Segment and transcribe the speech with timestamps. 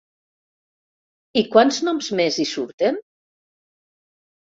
[1.43, 3.01] I quants noms més hi surten?